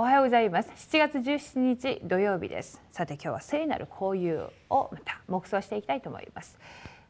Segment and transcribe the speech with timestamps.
[0.00, 0.70] おはようございます。
[0.90, 2.80] 7月17日土曜日です。
[2.90, 6.58] さて今日は聖なる交友をまた黙想していきたいと思います。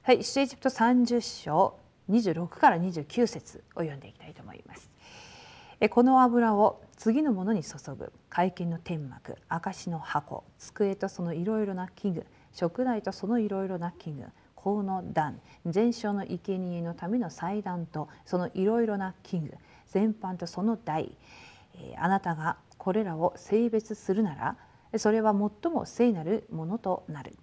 [0.02, 1.78] はい出エジプト30章
[2.10, 4.90] 26から29節を読んでいきたいと思います。
[5.78, 8.12] えこの油を次のものに注ぐ。
[8.28, 9.36] 会見の天幕。
[9.48, 10.42] 証の箱。
[10.58, 12.26] 机とそのいろいろな器具。
[12.52, 14.24] 食台とそのいろいろな器具。
[14.56, 15.40] 香の壇。
[15.64, 19.54] 全焼の生贄のための祭壇とそのいろいろな器具。
[19.86, 21.16] 全般とその台。
[21.96, 27.36] あなたがこれらを性別するならそれは最も聖なるものとなる。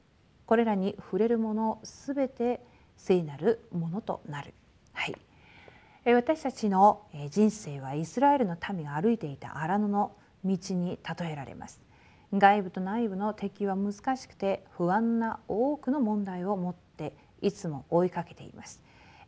[0.47, 2.59] これらに触れるものすべて
[2.95, 4.55] 聖なるものとなる、
[4.93, 5.15] はい、
[6.13, 11.79] 私たちの人生はイスラエルの民が歩いていた荒野の道に例えられます。
[12.33, 18.81] 外部と内部の敵は難しくて不安な多くの問題を持っていつも追いかけています。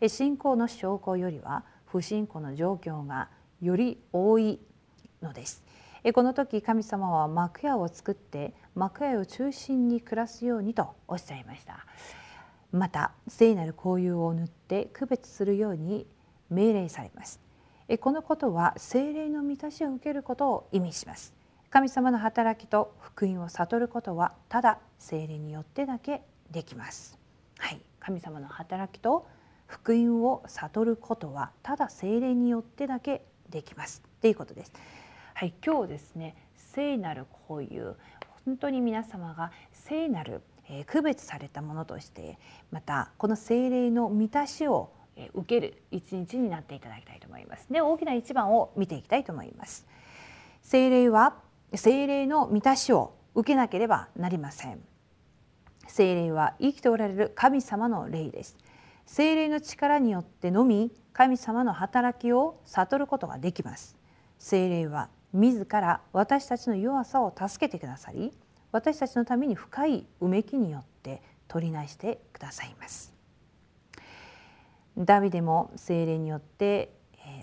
[0.07, 3.29] 信仰の証拠よりは不信仰の状況が
[3.61, 4.59] より多い
[5.21, 5.63] のです。
[6.13, 11.85] この時神様は幕屋を作って幕屋を中心に暮らすようにとおっしゃいました。
[12.71, 16.07] また聖なる交友を塗って区別するように
[16.49, 17.41] 命令されます。
[17.99, 21.33] このことは聖霊の満たしを受けることを意味します。
[21.69, 27.17] 神様の働きと福音を悟ることはただ聖霊によってだけできます。
[27.57, 27.81] はい。
[27.99, 29.27] 神様の働きと
[29.67, 34.01] 福音を悟ることはただ聖霊によってだけできます。
[34.21, 34.73] ということです。
[35.39, 37.95] はい、今日ですね聖なる交友
[38.43, 42.37] 本当に皆様が聖なる、えー、区別されたものとして
[42.71, 47.71] またこの聖霊の満たしを、えー、受ける一日になっていただきたいと思います。
[47.71, 49.87] で大きな一番を見ていきたいと思います。
[50.61, 51.35] 聖霊は
[51.73, 54.81] 聖霊の満たしを受けなければなりません。
[55.87, 58.57] 聖霊は生きておられる神様の霊です。
[59.05, 63.95] 聖霊の力によってのみ神様の働きを悟ることができます。
[64.37, 68.31] 聖霊は自ら私たちの弱さを助けてくださり
[68.71, 73.13] 私たちのために深いうめきによって取りなしてくださいます。
[74.97, 76.93] ダビデも精霊によって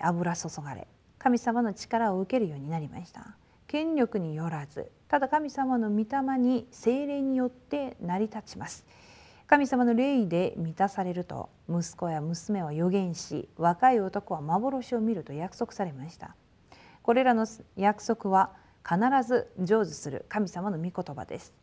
[0.01, 0.87] 油注がれ
[1.19, 3.37] 神様の力を受けるようになりました。
[3.67, 8.87] 権力によらずただ神様の御霊に精霊によって成り立ちます。
[9.47, 16.35] 神様の霊で満たされると息子や娘は予言し若い男は幻を見ると約束されました。
[17.07, 17.47] これらの
[17.77, 18.51] 約束は
[18.85, 21.55] 必ず成就する神様の御言葉です。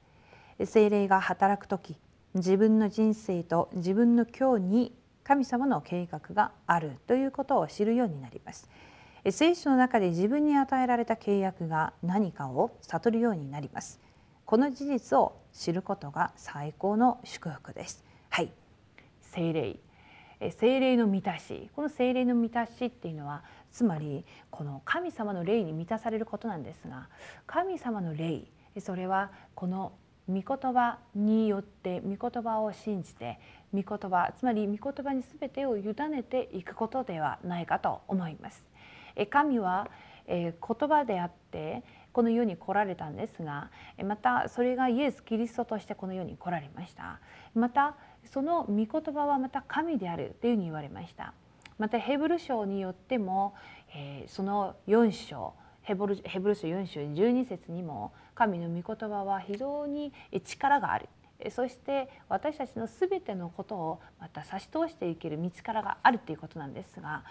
[0.64, 1.98] 精霊が働く時
[2.34, 4.96] 自分の人生と自分の今日に
[5.26, 8.70] 神様の計画があるということを知るようになります。
[9.32, 14.00] 聖書の中で自分に与えられた契約が何かを悟るようになります。
[14.46, 18.06] この事実を知ることが最高の祝福です。
[18.30, 18.53] はい。
[19.22, 19.76] 聖霊。
[20.52, 27.09] 精霊の満たしこの精霊の満たしっていうのはつまりこの神様の霊に満たされることなんですが
[27.48, 28.44] 神様の霊
[28.80, 29.94] それはこの
[30.28, 30.44] 御言
[30.74, 33.40] 葉によって御言葉を信じて
[33.74, 38.64] 御言葉つまり御言葉に全てを委ねていくことではないかと思います。
[39.30, 39.90] 神は
[40.28, 41.84] 言葉であって
[42.14, 43.70] この世に来られたんですが
[44.06, 47.20] またそれがイエス・キリストとしてこの世に来られました
[47.53, 47.96] また
[48.31, 51.34] その御言葉はまた神であるというふうに言われました。
[51.78, 53.56] またヘブル書によっても、
[53.95, 60.13] えー、その4章ヘブルヘブル書4章12節にも神の御言葉は非常に
[60.45, 61.09] 力がある。
[61.50, 67.23] そして私たちの全てのことをまた差し通していける道からがあるということなんですが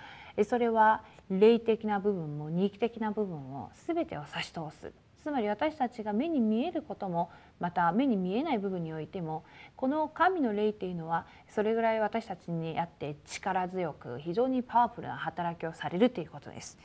[0.44, 4.92] それは霊的な部分も肉的な部分を全てを差し通す。
[5.22, 9.44] つまり私たちが目に見えることもまた目に見えない部分においても
[9.76, 16.76] この神の霊っていうのはそれぐらい私たちにあって力強く非常にパワフルな働きをされるということです。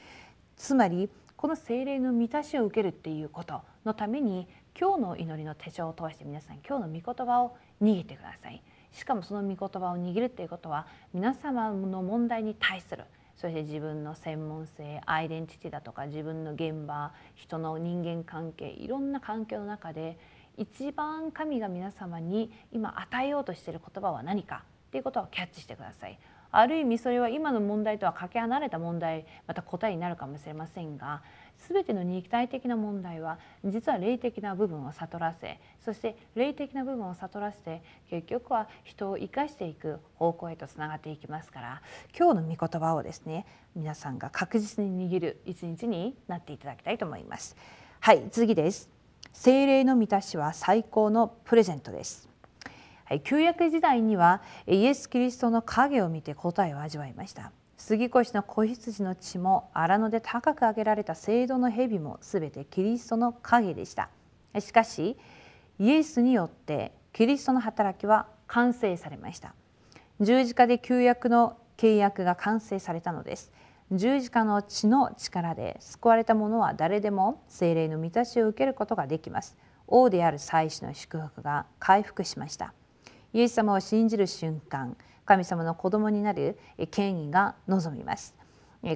[0.55, 4.47] つまりこの精霊の満たしを受けるっていうことのために
[4.79, 8.61] 今日の祈りの手帳を通して皆さん今日の御言葉を握ってください。
[8.91, 13.05] しかもその御言葉を握るっていうことは皆様の問題に対する
[13.37, 20.17] そして自分の専門性アイデンティティだとか自分の現場人の人間関係いろんな環境の中で
[20.57, 26.17] 一番神が皆様に今与えようとしている言葉は何かっていうことをキャッチしてください。
[26.51, 31.21] ある意味それは今の問題とはかけ離れた問題また答えになるかもしれませんが
[31.69, 41.81] 全ての肉体的な問題は実は霊的な部分を悟らせそして霊的な部分を悟らせて結局は人を生かしていく方向へとつながっていきますから
[42.17, 43.45] 今日の御言葉をですね
[43.75, 47.55] 皆さんが確実に握る一日になっていただきたいと思います。
[47.99, 48.89] はい次です
[49.33, 52.29] 精霊の満たしは最高のプレゼントです
[53.23, 57.51] 旧約時代にはイエス・キリストの影を見て答えを味わいました。
[57.77, 64.09] 杉越の子羊の血も荒野で高く上げられた聖堂の蛇もすべてキリストの影でした。
[64.59, 65.15] しかし
[65.79, 69.53] イエスによってキリストの働きは完成されました。
[70.19, 73.51] 十字架で旧約の契約が完成されたのです。
[73.91, 79.55] 十字架の血の力で救われた者は誰でも精霊の満たしを受けることができます。
[79.87, 82.73] 王である祭司の祝福が回復しました。
[83.33, 84.95] イエス様を信じる瞬間
[85.25, 86.57] 神様の子供になる
[86.91, 88.35] 権威が望みます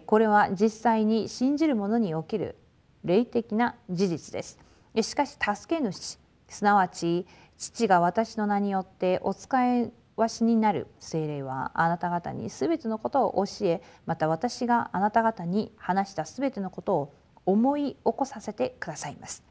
[0.06, 2.56] これは実際に信じる者に起きる
[3.04, 4.60] 霊的な事実です
[5.02, 6.18] しかし助け主
[6.48, 7.26] すなわち
[7.58, 17.14] 父が私の名によってお使いわしになる精霊はあなた方にすべてのことを教えまた私があなた方に話したすべてのことを
[17.46, 19.44] 思い起こさせてくださいます。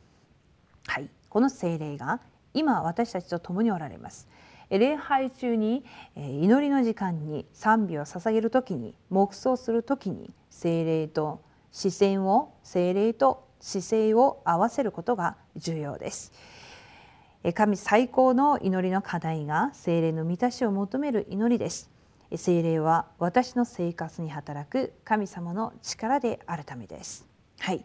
[0.86, 2.20] はい、この精霊が
[2.54, 4.28] 今私たちと共におられます。
[4.70, 5.84] 礼拝中に
[6.16, 16.32] 祈りの時間に賛美を捧げる時に黙想する時に精霊と視線を精霊と姿勢を合わせることが重要です。
[17.54, 21.90] 神最高の祈りの課題が精霊の満たしを求める祈りです。
[22.36, 27.26] 精霊は私の生活に働く神様の力であるためです。
[27.58, 27.84] はい。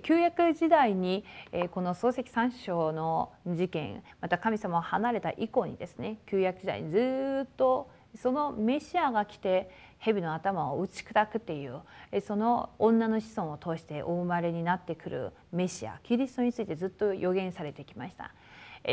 [0.00, 1.24] 旧約時代に
[1.72, 7.90] この漱石三章の事件また神様を離れた以降にですね旧約時代にずっと
[8.20, 11.80] そのメシアが来て蛇の頭を打ち砕くっていう
[12.26, 18.32] その女の子孫を通してお生まれになってくるメシアキリストについてずっと予言されてきました。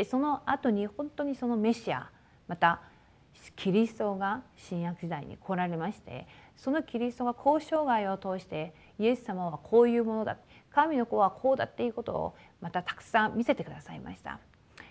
[0.08, 2.08] その後に本当にそのメシア
[2.46, 2.80] また
[3.56, 6.26] キリストが新約時代に来られまして
[6.56, 10.36] そのキリストが交渉外を通してイエス様はこういうものだ。
[10.70, 14.38] 神の子はこうだっていうことをまたたくさん見せてくださいました。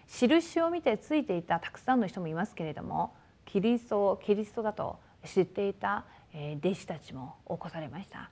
[0.07, 3.13] 印を見てついていたたくさんの人もいますけれども
[3.45, 8.31] キリストをキリストだと知っていた弟子たちも起こされました。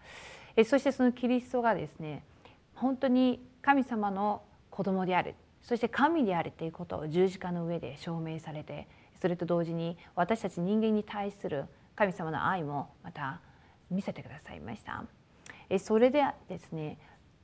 [0.65, 2.23] そしてそのキリストがですね
[2.73, 4.41] 本当に神様の
[4.71, 5.35] 子供である。
[5.61, 8.87] そして神であるということを十字架の上で証明されて
[9.21, 11.65] それと同時に私たち人間に対する
[11.95, 13.41] 神様の愛もまた
[13.91, 15.03] 見せてくださいました。
[15.79, 16.97] それでですね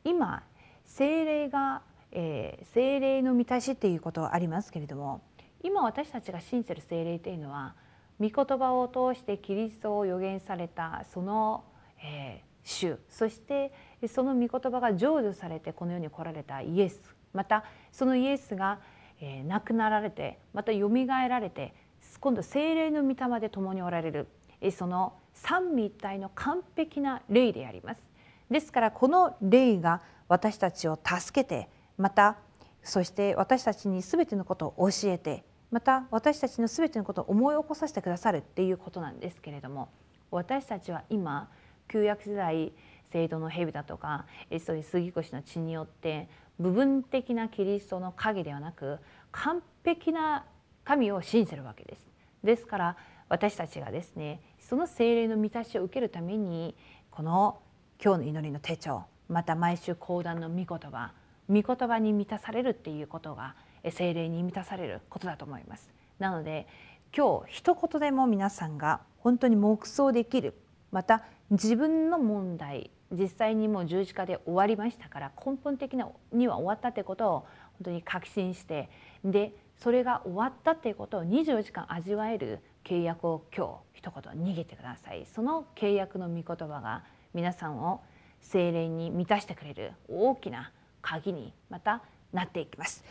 [0.03, 0.43] 今
[0.85, 1.81] 精霊が、
[2.11, 5.21] えー、精霊の満たしっていうことはありますけれども
[5.61, 7.75] 今私たちが信じてる精霊というのは
[8.19, 11.63] 御言葉を通してキリストを予言されたその、
[12.03, 13.73] えー、主そして
[14.07, 17.01] その御言葉が成就されてこの世に来られたイエス
[17.33, 18.79] またそのイエスが、
[19.19, 21.73] えー、亡くなられてまたよみがえられて
[22.19, 24.27] 今度精霊の御霊で共におられる、
[24.61, 28.12] え、その三位一体の完璧な霊であります。
[28.53, 31.67] ですからこの霊が私たちを助けて
[31.97, 32.37] また
[32.83, 39.89] そして私たちに全てのことを教えてまた私たちの全てのことを思い起こさせてくださるっていうことなんですけれども
[40.29, 41.49] 私たちは今
[41.87, 42.73] 旧約時代
[43.11, 44.27] 聖堂の蛇だとか
[44.63, 46.29] そういう杉越の血によって
[46.59, 48.99] 部分的なキリストの影ではなく
[49.31, 50.45] 完璧な
[50.83, 52.07] 神を信じるわけです。
[52.43, 52.97] ですから
[53.29, 56.75] 私たちがですねその精霊の満たしを受けるために
[57.09, 57.57] この
[58.03, 61.13] 今日の祈りの手帳また毎週講談の御言葉
[61.47, 63.55] 御言葉に満たされるっていうことが
[63.91, 65.89] 精霊に満たされることだと思います。
[66.19, 66.67] なので
[67.15, 70.53] 今日一言でも皆さんが本当に黙想できる
[70.91, 78.89] また自分の問題実際にもう十字架で終わりましたから根本的には終わったということを本当に確信して
[79.23, 88.01] でそれが終わったっていうことを24時間味わえる契約を今日一言握ってくださいその契約の御言葉が皆さんを
[88.41, 90.71] 精霊に満たしてくれる大きな
[91.01, 93.03] 鍵にまたなっていきます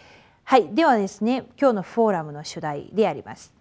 [0.45, 3.55] はいではですね今日のフォーラムの主題であります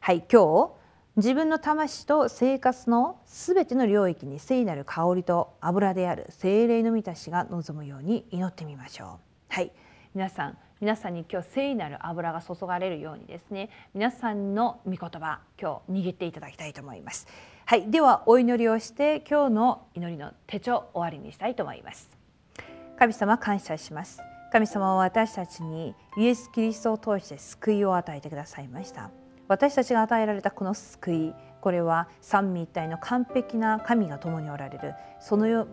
[0.00, 0.76] はい今日
[1.16, 9.08] 自分の魂と生活のすべての領域に聖なる香りと油である精霊の満たしが望むように祈ってみましょう。
[9.48, 9.72] はい
[10.14, 17.26] 皆さん皆さんに今日聖なる油が注がれるようにですね皆さんの御言葉今日握っていただきたいと思います。
[17.64, 22.10] はい、ではお祈りをして今日の祈りの手帳終わりにしたいと思います。
[22.98, 24.20] 神様感謝します。
[24.52, 29.10] 神様は私たちにイエス・キリストを通して救いを与えてくださいました。
[29.48, 35.66] 私たちが与えられたこの救いこれは三位一体の完璧な神が共におられるそのよ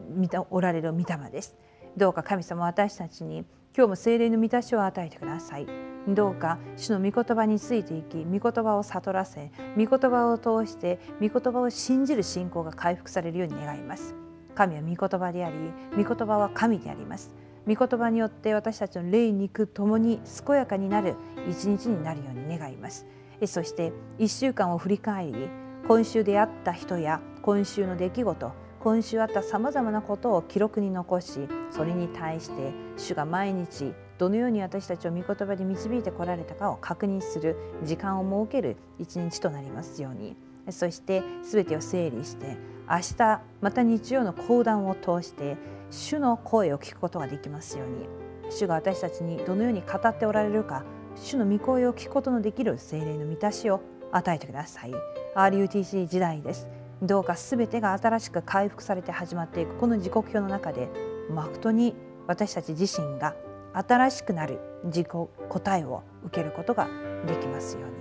[0.50, 1.56] おられる御霊です
[1.96, 3.46] どうか神様私たちに
[3.76, 5.68] 今日も精霊の満たしを与えてください。
[6.08, 14.16] どうか主の御言葉についていき御言葉を悟らせ御言葉を通して御言葉を信じる信仰が回復されるように願います。
[14.56, 15.56] 神は御言葉であり
[15.96, 17.34] 御言葉は神であります。
[17.68, 21.16] 御言葉によって私たちの霊肉ともに健やかになる
[21.50, 23.06] 一日になるように願います。
[23.46, 25.50] そして1週間を振り返り
[25.88, 28.52] 今週出会った人や今週の出来事
[28.84, 40.36] 今週あったさまざまなことを記録に残しそれに対して主が毎日どのように私たちを御言葉で導いてこられたかを確認する時間を設ける一日となりますように。
[40.70, 42.58] そして全てを整理して
[42.90, 45.58] 明日また日曜の講談を通して
[45.92, 48.06] 主の声を聞くことができますように。
[48.50, 50.84] 主が私たちにどのように語っておられるか
[51.16, 54.94] 主の御声を聞くことのできる精霊の満たしを与えてください。
[55.36, 56.83] RUTC 時代です。
[57.04, 59.76] どうか全てが新しく回復されて始まっていく。
[59.76, 60.90] この時刻表の中で
[61.30, 61.96] 誠に
[62.28, 63.36] 私たち自身が
[63.74, 66.88] 新しくなる自己答えを受けることが
[67.28, 67.94] できますように。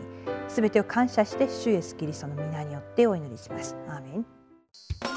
[0.48, 3.76] 全てを感謝して主イエスキリストの皆によってお祈りします。
[3.88, 5.11] アーメン。